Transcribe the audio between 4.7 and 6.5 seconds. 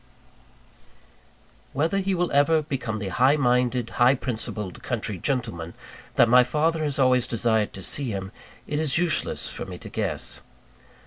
country gentleman, that my